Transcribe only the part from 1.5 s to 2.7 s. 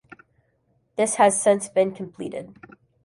been completed.